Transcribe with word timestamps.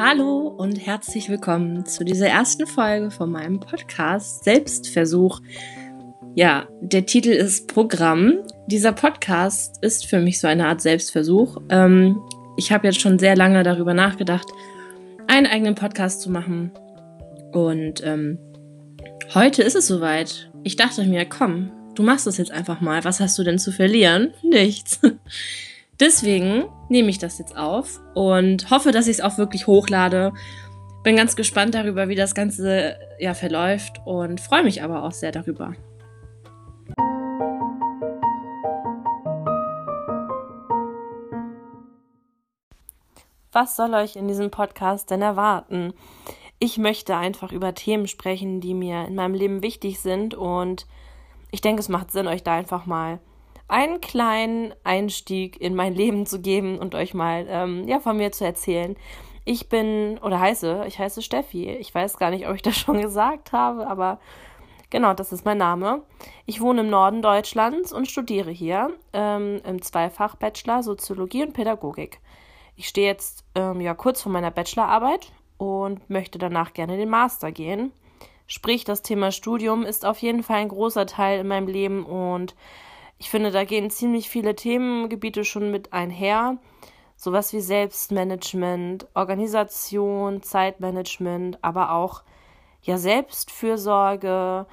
Hallo 0.00 0.46
und 0.46 0.76
herzlich 0.76 1.28
willkommen 1.28 1.84
zu 1.84 2.04
dieser 2.04 2.28
ersten 2.28 2.68
Folge 2.68 3.10
von 3.10 3.32
meinem 3.32 3.58
Podcast 3.58 4.44
Selbstversuch. 4.44 5.40
Ja, 6.36 6.68
der 6.80 7.04
Titel 7.04 7.30
ist 7.30 7.66
Programm. 7.66 8.44
Dieser 8.68 8.92
Podcast 8.92 9.82
ist 9.82 10.06
für 10.06 10.20
mich 10.20 10.38
so 10.38 10.46
eine 10.46 10.68
Art 10.68 10.80
Selbstversuch. 10.80 11.60
Ähm, 11.68 12.16
ich 12.56 12.70
habe 12.70 12.86
jetzt 12.86 13.00
schon 13.00 13.18
sehr 13.18 13.34
lange 13.34 13.64
darüber 13.64 13.92
nachgedacht, 13.92 14.46
einen 15.26 15.48
eigenen 15.48 15.74
Podcast 15.74 16.20
zu 16.20 16.30
machen. 16.30 16.70
Und 17.50 18.00
ähm, 18.04 18.38
heute 19.34 19.64
ist 19.64 19.74
es 19.74 19.88
soweit. 19.88 20.48
Ich 20.62 20.76
dachte 20.76 21.04
mir, 21.06 21.24
komm, 21.24 21.72
du 21.96 22.04
machst 22.04 22.28
es 22.28 22.36
jetzt 22.36 22.52
einfach 22.52 22.80
mal. 22.80 23.02
Was 23.02 23.18
hast 23.18 23.36
du 23.36 23.42
denn 23.42 23.58
zu 23.58 23.72
verlieren? 23.72 24.32
Nichts. 24.44 25.00
Deswegen 26.00 26.68
nehme 26.88 27.10
ich 27.10 27.18
das 27.18 27.38
jetzt 27.38 27.56
auf 27.56 28.00
und 28.14 28.70
hoffe, 28.70 28.92
dass 28.92 29.08
ich 29.08 29.18
es 29.18 29.20
auch 29.20 29.36
wirklich 29.36 29.66
hochlade. 29.66 30.32
Bin 31.02 31.16
ganz 31.16 31.34
gespannt 31.34 31.74
darüber, 31.74 32.08
wie 32.08 32.14
das 32.14 32.36
Ganze 32.36 32.96
ja 33.18 33.34
verläuft 33.34 34.00
und 34.04 34.40
freue 34.40 34.62
mich 34.62 34.84
aber 34.84 35.02
auch 35.02 35.10
sehr 35.10 35.32
darüber. 35.32 35.74
Was 43.50 43.74
soll 43.74 43.92
euch 43.94 44.14
in 44.14 44.28
diesem 44.28 44.52
Podcast 44.52 45.10
denn 45.10 45.22
erwarten? 45.22 45.94
Ich 46.60 46.78
möchte 46.78 47.16
einfach 47.16 47.50
über 47.50 47.74
Themen 47.74 48.06
sprechen, 48.06 48.60
die 48.60 48.74
mir 48.74 49.06
in 49.06 49.16
meinem 49.16 49.34
Leben 49.34 49.62
wichtig 49.64 49.98
sind 49.98 50.34
und 50.34 50.86
ich 51.50 51.60
denke, 51.60 51.80
es 51.80 51.88
macht 51.88 52.12
Sinn, 52.12 52.28
euch 52.28 52.44
da 52.44 52.54
einfach 52.54 52.86
mal 52.86 53.18
einen 53.68 54.00
kleinen 54.00 54.74
Einstieg 54.82 55.60
in 55.60 55.74
mein 55.74 55.94
Leben 55.94 56.26
zu 56.26 56.40
geben 56.40 56.78
und 56.78 56.94
euch 56.94 57.14
mal 57.14 57.46
ähm, 57.48 57.86
ja, 57.86 58.00
von 58.00 58.16
mir 58.16 58.32
zu 58.32 58.44
erzählen. 58.44 58.96
Ich 59.44 59.68
bin 59.68 60.18
oder 60.18 60.40
heiße, 60.40 60.84
ich 60.86 60.98
heiße 60.98 61.22
Steffi. 61.22 61.70
Ich 61.70 61.94
weiß 61.94 62.18
gar 62.18 62.30
nicht, 62.30 62.48
ob 62.48 62.54
ich 62.54 62.62
das 62.62 62.76
schon 62.76 63.00
gesagt 63.02 63.52
habe, 63.52 63.86
aber 63.86 64.20
genau, 64.90 65.14
das 65.14 65.32
ist 65.32 65.44
mein 65.44 65.58
Name. 65.58 66.02
Ich 66.46 66.60
wohne 66.60 66.80
im 66.80 66.90
Norden 66.90 67.22
Deutschlands 67.22 67.92
und 67.92 68.08
studiere 68.08 68.50
hier 68.50 68.90
ähm, 69.12 69.60
im 69.64 69.82
Zweifach-Bachelor 69.82 70.82
Soziologie 70.82 71.44
und 71.44 71.52
Pädagogik. 71.52 72.20
Ich 72.76 72.88
stehe 72.88 73.08
jetzt 73.08 73.44
ähm, 73.54 73.80
ja 73.80 73.94
kurz 73.94 74.22
vor 74.22 74.32
meiner 74.32 74.50
Bachelorarbeit 74.50 75.32
und 75.58 76.08
möchte 76.08 76.38
danach 76.38 76.72
gerne 76.72 76.96
den 76.96 77.10
Master 77.10 77.52
gehen. 77.52 77.92
Sprich, 78.46 78.84
das 78.84 79.02
Thema 79.02 79.30
Studium 79.30 79.84
ist 79.84 80.06
auf 80.06 80.18
jeden 80.20 80.42
Fall 80.42 80.58
ein 80.58 80.68
großer 80.68 81.04
Teil 81.04 81.40
in 81.40 81.48
meinem 81.48 81.66
Leben 81.68 82.06
und 82.06 82.54
ich 83.18 83.30
finde, 83.30 83.50
da 83.50 83.64
gehen 83.64 83.90
ziemlich 83.90 84.28
viele 84.28 84.54
Themengebiete 84.54 85.44
schon 85.44 85.70
mit 85.70 85.92
einher. 85.92 86.58
Sowas 87.16 87.52
wie 87.52 87.60
Selbstmanagement, 87.60 89.08
Organisation, 89.14 90.42
Zeitmanagement, 90.42 91.58
aber 91.62 91.92
auch 91.92 92.22
ja 92.82 92.96
Selbstfürsorge, 92.96 94.66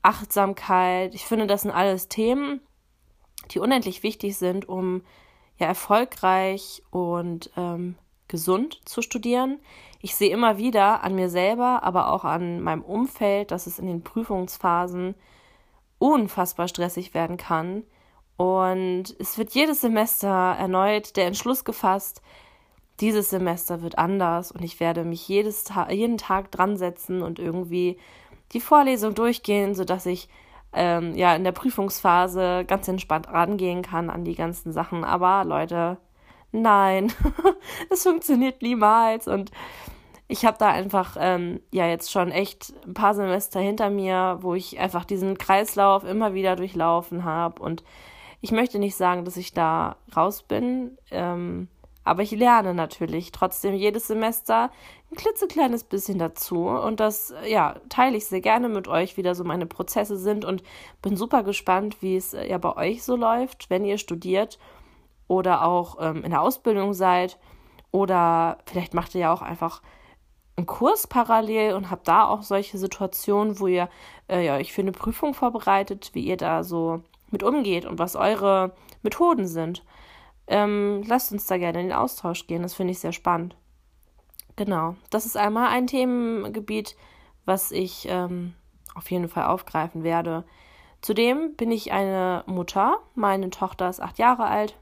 Achtsamkeit. 0.00 1.14
Ich 1.14 1.26
finde, 1.26 1.46
das 1.46 1.62
sind 1.62 1.70
alles 1.70 2.08
Themen, 2.08 2.60
die 3.50 3.58
unendlich 3.58 4.02
wichtig 4.02 4.38
sind, 4.38 4.68
um 4.68 5.02
ja 5.58 5.66
erfolgreich 5.66 6.82
und 6.90 7.50
ähm, 7.58 7.96
gesund 8.26 8.80
zu 8.86 9.02
studieren. 9.02 9.60
Ich 10.00 10.16
sehe 10.16 10.30
immer 10.30 10.56
wieder 10.56 11.04
an 11.04 11.14
mir 11.14 11.28
selber, 11.28 11.82
aber 11.82 12.10
auch 12.10 12.24
an 12.24 12.62
meinem 12.62 12.82
Umfeld, 12.82 13.50
dass 13.50 13.66
es 13.66 13.78
in 13.78 13.86
den 13.86 14.02
Prüfungsphasen 14.02 15.14
unfassbar 16.02 16.66
stressig 16.66 17.14
werden 17.14 17.36
kann. 17.36 17.84
Und 18.36 19.14
es 19.20 19.38
wird 19.38 19.52
jedes 19.52 19.82
Semester 19.82 20.28
erneut 20.28 21.16
der 21.16 21.26
Entschluss 21.26 21.64
gefasst, 21.64 22.22
dieses 23.00 23.30
Semester 23.30 23.82
wird 23.82 23.98
anders 23.98 24.52
und 24.52 24.62
ich 24.62 24.80
werde 24.80 25.04
mich 25.04 25.26
jedes 25.26 25.64
Ta 25.64 25.90
jeden 25.90 26.18
Tag 26.18 26.50
dran 26.50 26.76
setzen 26.76 27.22
und 27.22 27.38
irgendwie 27.38 27.98
die 28.52 28.60
Vorlesung 28.60 29.14
durchgehen, 29.14 29.74
sodass 29.74 30.06
ich 30.06 30.28
ähm, 30.72 31.14
ja 31.14 31.34
in 31.36 31.44
der 31.44 31.52
Prüfungsphase 31.52 32.64
ganz 32.66 32.88
entspannt 32.88 33.28
rangehen 33.28 33.82
kann 33.82 34.10
an 34.10 34.24
die 34.24 34.34
ganzen 34.34 34.72
Sachen. 34.72 35.04
Aber 35.04 35.44
Leute, 35.44 35.98
nein, 36.50 37.12
es 37.90 38.02
funktioniert 38.02 38.60
niemals 38.60 39.28
und 39.28 39.52
ich 40.32 40.46
habe 40.46 40.56
da 40.56 40.70
einfach 40.70 41.16
ähm, 41.20 41.60
ja 41.70 41.86
jetzt 41.86 42.10
schon 42.10 42.30
echt 42.30 42.72
ein 42.86 42.94
paar 42.94 43.12
Semester 43.12 43.60
hinter 43.60 43.90
mir, 43.90 44.38
wo 44.40 44.54
ich 44.54 44.80
einfach 44.80 45.04
diesen 45.04 45.36
Kreislauf 45.36 46.04
immer 46.04 46.32
wieder 46.32 46.56
durchlaufen 46.56 47.24
habe. 47.24 47.60
Und 47.62 47.84
ich 48.40 48.50
möchte 48.50 48.78
nicht 48.78 48.96
sagen, 48.96 49.26
dass 49.26 49.36
ich 49.36 49.52
da 49.52 49.96
raus 50.16 50.42
bin, 50.42 50.96
ähm, 51.10 51.68
aber 52.02 52.22
ich 52.22 52.30
lerne 52.30 52.72
natürlich 52.72 53.30
trotzdem 53.30 53.74
jedes 53.74 54.06
Semester 54.06 54.70
ein 55.10 55.16
klitzekleines 55.16 55.84
bisschen 55.84 56.18
dazu. 56.18 56.66
Und 56.66 56.98
das 56.98 57.34
ja 57.46 57.74
teile 57.90 58.16
ich 58.16 58.24
sehr 58.24 58.40
gerne 58.40 58.70
mit 58.70 58.88
euch, 58.88 59.18
wie 59.18 59.22
da 59.22 59.34
so 59.34 59.44
meine 59.44 59.66
Prozesse 59.66 60.16
sind. 60.16 60.46
Und 60.46 60.62
bin 61.02 61.14
super 61.14 61.42
gespannt, 61.42 62.00
wie 62.00 62.16
es 62.16 62.32
äh, 62.32 62.48
ja 62.48 62.56
bei 62.56 62.74
euch 62.74 63.02
so 63.02 63.16
läuft, 63.16 63.68
wenn 63.68 63.84
ihr 63.84 63.98
studiert 63.98 64.58
oder 65.28 65.66
auch 65.66 65.98
ähm, 66.00 66.24
in 66.24 66.30
der 66.30 66.40
Ausbildung 66.40 66.94
seid. 66.94 67.38
Oder 67.90 68.56
vielleicht 68.64 68.94
macht 68.94 69.14
ihr 69.14 69.20
ja 69.20 69.32
auch 69.34 69.42
einfach 69.42 69.82
einen 70.56 70.66
Kurs 70.66 71.06
parallel 71.06 71.74
und 71.74 71.90
habt 71.90 72.08
da 72.08 72.24
auch 72.26 72.42
solche 72.42 72.78
Situationen, 72.78 73.58
wo 73.58 73.66
ihr 73.66 73.88
äh, 74.28 74.44
ja, 74.44 74.56
euch 74.56 74.72
für 74.72 74.82
eine 74.82 74.92
Prüfung 74.92 75.34
vorbereitet, 75.34 76.10
wie 76.12 76.24
ihr 76.24 76.36
da 76.36 76.62
so 76.62 77.02
mit 77.30 77.42
umgeht 77.42 77.86
und 77.86 77.98
was 77.98 78.16
eure 78.16 78.74
Methoden 79.02 79.46
sind. 79.46 79.84
Ähm, 80.46 81.02
lasst 81.06 81.32
uns 81.32 81.46
da 81.46 81.56
gerne 81.56 81.80
in 81.80 81.88
den 81.88 81.96
Austausch 81.96 82.46
gehen, 82.46 82.62
das 82.62 82.74
finde 82.74 82.92
ich 82.92 82.98
sehr 82.98 83.12
spannend. 83.12 83.56
Genau, 84.56 84.96
das 85.10 85.24
ist 85.24 85.36
einmal 85.36 85.68
ein 85.68 85.86
Themengebiet, 85.86 86.96
was 87.46 87.70
ich 87.70 88.06
ähm, 88.08 88.54
auf 88.94 89.10
jeden 89.10 89.28
Fall 89.28 89.46
aufgreifen 89.46 90.04
werde. 90.04 90.44
Zudem 91.00 91.54
bin 91.56 91.72
ich 91.72 91.92
eine 91.92 92.44
Mutter, 92.46 92.98
meine 93.14 93.50
Tochter 93.50 93.88
ist 93.88 94.00
acht 94.00 94.18
Jahre 94.18 94.44
alt 94.44 94.76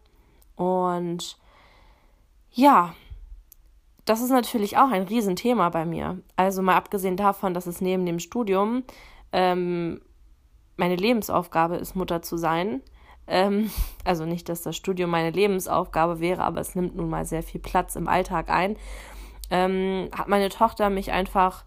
und 0.57 1.39
ja, 2.51 2.95
das 4.11 4.23
ist 4.23 4.31
natürlich 4.31 4.77
auch 4.77 4.91
ein 4.91 5.05
Riesenthema 5.05 5.69
bei 5.69 5.85
mir. 5.85 6.19
Also 6.35 6.63
mal 6.63 6.75
abgesehen 6.75 7.17
davon, 7.17 7.55
dass 7.55 7.69
es 7.69 7.81
neben 7.81 8.05
dem 8.07 8.19
Studium 8.19 8.83
ähm, 9.31 10.01
meine 10.77 10.97
Lebensaufgabe 10.97 11.77
ist, 11.77 11.95
Mutter 11.95 12.21
zu 12.21 12.37
sein. 12.37 12.83
Ähm, 13.29 13.71
also 14.05 14.25
nicht, 14.25 14.49
dass 14.49 14.63
das 14.63 14.75
Studium 14.75 15.11
meine 15.11 15.31
Lebensaufgabe 15.31 16.19
wäre, 16.19 16.43
aber 16.43 16.61
es 16.61 16.75
nimmt 16.75 16.97
nun 16.97 17.09
mal 17.09 17.25
sehr 17.25 17.45
viel 17.45 17.61
Platz 17.61 17.95
im 17.95 18.09
Alltag 18.09 18.51
ein. 18.51 18.77
Ähm, 19.49 20.09
hat 20.13 20.27
meine 20.27 20.49
Tochter 20.49 20.91
mich 20.91 21.13
einfach 21.13 21.65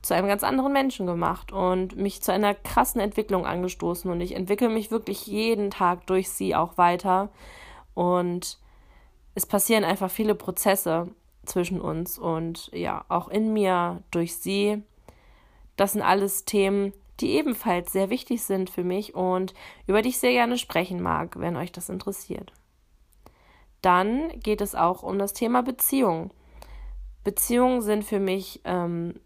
zu 0.00 0.14
einem 0.14 0.28
ganz 0.28 0.42
anderen 0.42 0.72
Menschen 0.72 1.04
gemacht 1.04 1.52
und 1.52 1.98
mich 1.98 2.22
zu 2.22 2.32
einer 2.32 2.54
krassen 2.54 2.98
Entwicklung 2.98 3.44
angestoßen. 3.44 4.10
Und 4.10 4.22
ich 4.22 4.34
entwickle 4.34 4.70
mich 4.70 4.90
wirklich 4.90 5.26
jeden 5.26 5.70
Tag 5.70 6.06
durch 6.06 6.30
sie 6.30 6.54
auch 6.54 6.78
weiter. 6.78 7.28
Und 7.92 8.58
es 9.34 9.44
passieren 9.44 9.84
einfach 9.84 10.10
viele 10.10 10.34
Prozesse 10.34 11.10
zwischen 11.44 11.80
uns 11.80 12.18
und 12.18 12.70
ja, 12.72 13.04
auch 13.08 13.28
in 13.28 13.52
mir 13.52 14.02
durch 14.10 14.36
sie. 14.36 14.82
Das 15.76 15.92
sind 15.92 16.02
alles 16.02 16.44
Themen, 16.44 16.92
die 17.20 17.32
ebenfalls 17.32 17.92
sehr 17.92 18.10
wichtig 18.10 18.42
sind 18.42 18.70
für 18.70 18.84
mich 18.84 19.14
und 19.14 19.54
über 19.86 20.02
die 20.02 20.10
ich 20.10 20.18
sehr 20.18 20.32
gerne 20.32 20.58
sprechen 20.58 21.02
mag, 21.02 21.38
wenn 21.38 21.56
euch 21.56 21.72
das 21.72 21.88
interessiert. 21.88 22.52
Dann 23.82 24.28
geht 24.40 24.60
es 24.60 24.74
auch 24.74 25.02
um 25.02 25.18
das 25.18 25.32
Thema 25.32 25.62
Beziehung. 25.62 26.32
Beziehungen 27.22 27.82
sind 27.82 28.04
für 28.04 28.20
mich 28.20 28.60
ähm, 28.64 29.20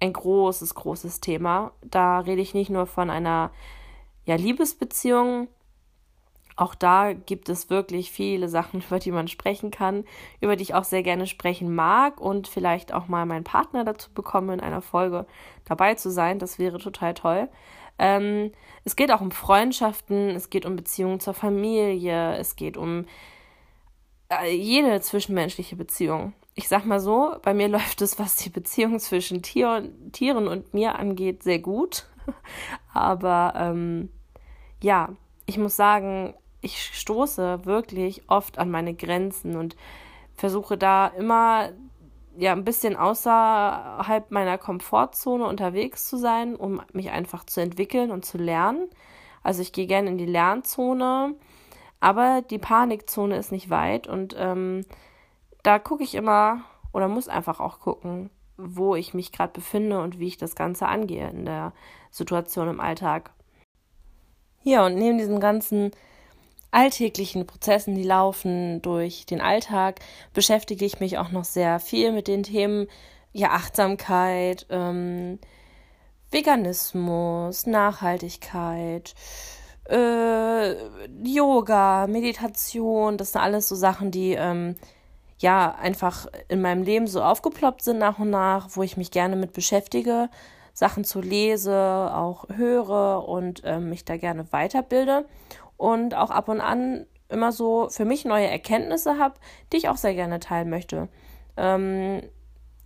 ein 0.00 0.12
großes, 0.12 0.74
großes 0.74 1.20
Thema. 1.20 1.72
Da 1.82 2.20
rede 2.20 2.42
ich 2.42 2.54
nicht 2.54 2.70
nur 2.70 2.86
von 2.86 3.10
einer 3.10 3.50
ja, 4.24 4.36
Liebesbeziehung, 4.36 5.48
auch 6.56 6.74
da 6.74 7.12
gibt 7.12 7.48
es 7.48 7.70
wirklich 7.70 8.10
viele 8.10 8.48
Sachen, 8.48 8.82
über 8.86 8.98
die 8.98 9.12
man 9.12 9.28
sprechen 9.28 9.70
kann, 9.70 10.04
über 10.40 10.56
die 10.56 10.62
ich 10.62 10.74
auch 10.74 10.84
sehr 10.84 11.02
gerne 11.02 11.26
sprechen 11.26 11.74
mag 11.74 12.20
und 12.20 12.48
vielleicht 12.48 12.92
auch 12.92 13.08
mal 13.08 13.26
meinen 13.26 13.44
Partner 13.44 13.84
dazu 13.84 14.12
bekommen, 14.12 14.50
in 14.50 14.60
einer 14.60 14.82
Folge 14.82 15.26
dabei 15.64 15.94
zu 15.94 16.10
sein. 16.10 16.38
Das 16.38 16.58
wäre 16.58 16.78
total 16.78 17.14
toll. 17.14 17.48
Ähm, 17.98 18.52
es 18.84 18.96
geht 18.96 19.12
auch 19.12 19.20
um 19.20 19.30
Freundschaften, 19.30 20.30
es 20.30 20.50
geht 20.50 20.66
um 20.66 20.76
Beziehungen 20.76 21.20
zur 21.20 21.34
Familie, 21.34 22.36
es 22.36 22.56
geht 22.56 22.76
um 22.76 23.04
äh, 24.28 24.54
jede 24.54 25.00
zwischenmenschliche 25.00 25.76
Beziehung. 25.76 26.32
Ich 26.54 26.68
sag 26.68 26.84
mal 26.84 27.00
so, 27.00 27.36
bei 27.42 27.54
mir 27.54 27.68
läuft 27.68 28.02
es, 28.02 28.18
was 28.18 28.36
die 28.36 28.50
Beziehung 28.50 28.98
zwischen 28.98 29.42
Tier, 29.42 29.88
Tieren 30.12 30.48
und 30.48 30.74
mir 30.74 30.98
angeht, 30.98 31.42
sehr 31.42 31.58
gut. 31.58 32.06
Aber 32.92 33.54
ähm, 33.56 34.10
ja, 34.82 35.10
ich 35.46 35.58
muss 35.58 35.76
sagen, 35.76 36.34
ich 36.62 36.80
stoße 36.94 37.66
wirklich 37.66 38.22
oft 38.28 38.58
an 38.58 38.70
meine 38.70 38.94
Grenzen 38.94 39.56
und 39.56 39.76
versuche 40.34 40.78
da 40.78 41.08
immer 41.08 41.70
ja 42.38 42.52
ein 42.52 42.64
bisschen 42.64 42.96
außerhalb 42.96 44.30
meiner 44.30 44.56
Komfortzone 44.56 45.44
unterwegs 45.44 46.08
zu 46.08 46.16
sein, 46.16 46.56
um 46.56 46.80
mich 46.92 47.10
einfach 47.10 47.44
zu 47.44 47.60
entwickeln 47.60 48.10
und 48.10 48.24
zu 48.24 48.38
lernen. 48.38 48.88
Also 49.42 49.60
ich 49.60 49.72
gehe 49.72 49.86
gerne 49.86 50.08
in 50.08 50.18
die 50.18 50.24
Lernzone, 50.24 51.34
aber 52.00 52.42
die 52.42 52.58
Panikzone 52.58 53.36
ist 53.36 53.52
nicht 53.52 53.68
weit 53.68 54.06
und 54.06 54.34
ähm, 54.38 54.86
da 55.62 55.78
gucke 55.78 56.04
ich 56.04 56.14
immer 56.14 56.62
oder 56.92 57.08
muss 57.08 57.28
einfach 57.28 57.60
auch 57.60 57.80
gucken, 57.80 58.30
wo 58.56 58.94
ich 58.94 59.14
mich 59.14 59.32
gerade 59.32 59.52
befinde 59.52 60.00
und 60.00 60.18
wie 60.18 60.28
ich 60.28 60.36
das 60.36 60.54
Ganze 60.54 60.86
angehe 60.86 61.28
in 61.28 61.44
der 61.44 61.72
Situation 62.10 62.68
im 62.68 62.80
Alltag. 62.80 63.30
Ja, 64.62 64.86
und 64.86 64.94
neben 64.94 65.18
diesen 65.18 65.40
ganzen 65.40 65.90
alltäglichen 66.72 67.46
Prozessen, 67.46 67.94
die 67.94 68.02
laufen 68.02 68.82
durch 68.82 69.26
den 69.26 69.40
Alltag, 69.40 70.00
beschäftige 70.34 70.84
ich 70.84 70.98
mich 70.98 71.18
auch 71.18 71.30
noch 71.30 71.44
sehr 71.44 71.78
viel 71.78 72.12
mit 72.12 72.26
den 72.26 72.42
Themen 72.42 72.88
ja, 73.32 73.50
Achtsamkeit, 73.50 74.66
ähm, 74.70 75.38
Veganismus, 76.30 77.66
Nachhaltigkeit, 77.66 79.14
äh, 79.88 80.72
Yoga, 81.22 82.06
Meditation, 82.06 83.18
das 83.18 83.32
sind 83.32 83.42
alles 83.42 83.68
so 83.68 83.74
Sachen, 83.74 84.10
die 84.10 84.32
ähm, 84.32 84.76
ja 85.38 85.74
einfach 85.74 86.26
in 86.48 86.62
meinem 86.62 86.82
Leben 86.82 87.06
so 87.06 87.22
aufgeploppt 87.22 87.82
sind 87.82 87.98
nach 87.98 88.18
und 88.18 88.30
nach, 88.30 88.68
wo 88.72 88.82
ich 88.82 88.96
mich 88.96 89.10
gerne 89.10 89.36
mit 89.36 89.52
beschäftige, 89.52 90.30
Sachen 90.72 91.04
zu 91.04 91.20
lese, 91.20 92.10
auch 92.14 92.48
höre 92.48 93.28
und 93.28 93.60
ähm, 93.64 93.90
mich 93.90 94.06
da 94.06 94.16
gerne 94.16 94.50
weiterbilde 94.52 95.26
und 95.82 96.14
auch 96.14 96.30
ab 96.30 96.48
und 96.48 96.60
an 96.60 97.06
immer 97.28 97.50
so 97.50 97.88
für 97.90 98.04
mich 98.04 98.24
neue 98.24 98.46
Erkenntnisse 98.46 99.18
habe, 99.18 99.34
die 99.72 99.78
ich 99.78 99.88
auch 99.88 99.96
sehr 99.96 100.14
gerne 100.14 100.38
teilen 100.38 100.70
möchte. 100.70 101.08
Ähm, 101.56 102.22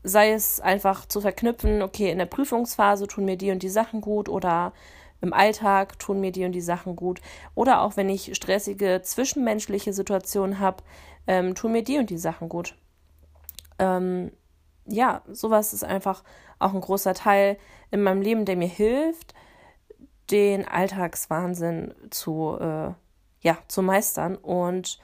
sei 0.02 0.32
es 0.32 0.60
einfach 0.60 1.04
zu 1.04 1.20
verknüpfen, 1.20 1.82
okay, 1.82 2.10
in 2.10 2.16
der 2.16 2.24
Prüfungsphase 2.24 3.06
tun 3.06 3.26
mir 3.26 3.36
die 3.36 3.50
und 3.50 3.62
die 3.62 3.68
Sachen 3.68 4.00
gut 4.00 4.30
oder 4.30 4.72
im 5.20 5.34
Alltag 5.34 5.98
tun 5.98 6.20
mir 6.20 6.32
die 6.32 6.46
und 6.46 6.52
die 6.52 6.62
Sachen 6.62 6.96
gut. 6.96 7.20
Oder 7.54 7.82
auch 7.82 7.98
wenn 7.98 8.08
ich 8.08 8.34
stressige 8.34 9.02
zwischenmenschliche 9.02 9.92
Situationen 9.92 10.58
habe, 10.58 10.82
ähm, 11.26 11.54
tun 11.54 11.72
mir 11.72 11.84
die 11.84 11.98
und 11.98 12.08
die 12.08 12.18
Sachen 12.18 12.48
gut. 12.48 12.76
Ähm, 13.78 14.32
ja, 14.86 15.20
sowas 15.30 15.74
ist 15.74 15.84
einfach 15.84 16.24
auch 16.58 16.72
ein 16.72 16.80
großer 16.80 17.12
Teil 17.12 17.58
in 17.90 18.02
meinem 18.02 18.22
Leben, 18.22 18.46
der 18.46 18.56
mir 18.56 18.68
hilft, 18.68 19.34
den 20.30 20.66
Alltagswahnsinn 20.66 21.94
zu, 22.10 22.56
äh, 22.60 22.92
ja, 23.40 23.58
zu 23.68 23.82
meistern. 23.82 24.36
Und 24.36 24.98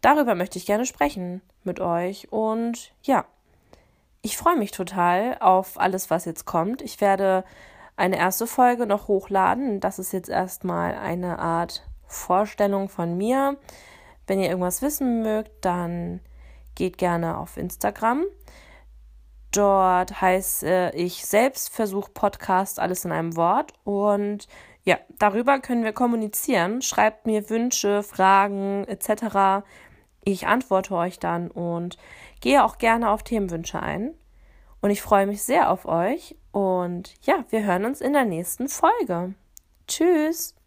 darüber 0.00 0.34
möchte 0.34 0.58
ich 0.58 0.66
gerne 0.66 0.86
sprechen 0.86 1.42
mit 1.64 1.80
euch. 1.80 2.30
Und 2.30 2.92
ja, 3.02 3.24
ich 4.22 4.36
freue 4.36 4.56
mich 4.56 4.72
total 4.72 5.38
auf 5.40 5.78
alles, 5.78 6.10
was 6.10 6.24
jetzt 6.24 6.44
kommt. 6.44 6.82
Ich 6.82 7.00
werde 7.00 7.44
eine 7.96 8.18
erste 8.18 8.46
Folge 8.46 8.86
noch 8.86 9.08
hochladen. 9.08 9.80
Das 9.80 9.98
ist 9.98 10.12
jetzt 10.12 10.28
erstmal 10.28 10.94
eine 10.94 11.38
Art 11.38 11.88
Vorstellung 12.06 12.88
von 12.88 13.16
mir. 13.16 13.56
Wenn 14.26 14.40
ihr 14.40 14.48
irgendwas 14.48 14.82
wissen 14.82 15.22
mögt, 15.22 15.64
dann 15.64 16.20
geht 16.74 16.98
gerne 16.98 17.38
auf 17.38 17.56
Instagram. 17.56 18.24
Dort 19.52 20.20
heiße 20.20 20.92
ich 20.94 21.24
Selbstversuch 21.24 22.10
Podcast, 22.12 22.80
alles 22.80 23.04
in 23.04 23.12
einem 23.12 23.36
Wort. 23.36 23.72
Und 23.84 24.46
ja, 24.84 24.98
darüber 25.18 25.58
können 25.60 25.84
wir 25.84 25.92
kommunizieren. 25.92 26.82
Schreibt 26.82 27.26
mir 27.26 27.48
Wünsche, 27.50 28.02
Fragen 28.02 28.84
etc. 28.84 29.64
Ich 30.24 30.46
antworte 30.46 30.94
euch 30.94 31.18
dann 31.18 31.50
und 31.50 31.96
gehe 32.40 32.64
auch 32.64 32.78
gerne 32.78 33.10
auf 33.10 33.22
Themenwünsche 33.22 33.80
ein. 33.80 34.14
Und 34.80 34.90
ich 34.90 35.02
freue 35.02 35.26
mich 35.26 35.42
sehr 35.42 35.70
auf 35.70 35.86
euch. 35.86 36.36
Und 36.52 37.14
ja, 37.22 37.44
wir 37.50 37.64
hören 37.64 37.84
uns 37.84 38.00
in 38.00 38.12
der 38.12 38.24
nächsten 38.24 38.68
Folge. 38.68 39.34
Tschüss. 39.86 40.57